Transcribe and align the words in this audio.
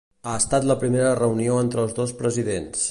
Ha 0.29 0.31
estat 0.43 0.65
la 0.71 0.77
primera 0.83 1.11
reunió 1.21 1.61
entre 1.67 1.85
els 1.87 1.97
dos 2.01 2.19
presidents. 2.25 2.79